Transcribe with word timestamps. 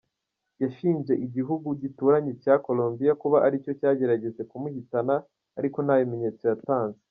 Yashinje 0.61 1.13
igihugu 1.25 1.67
gituranyi 1.81 2.31
cya 2.43 2.53
Colombia 2.65 3.11
kuba 3.21 3.37
ari 3.45 3.57
cyo 3.63 3.73
cyagerageje 3.79 4.41
kumuhitana, 4.51 5.15
ariko 5.59 5.77
nta 5.85 5.95
bimenyetso 6.01 6.43
yatanze. 6.51 6.99